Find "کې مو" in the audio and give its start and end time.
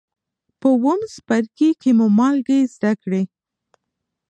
1.81-2.07